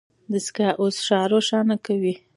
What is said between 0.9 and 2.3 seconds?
ښار روښانه کوي.